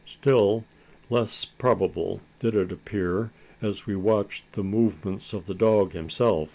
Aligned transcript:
Still 0.03 0.63
less 1.11 1.45
probable 1.45 2.21
did 2.39 2.55
it 2.55 2.71
appear, 2.71 3.31
as 3.61 3.85
we 3.85 3.95
watched 3.95 4.51
the 4.53 4.63
movements 4.63 5.31
of 5.31 5.45
the 5.45 5.53
dog 5.53 5.93
himself. 5.93 6.49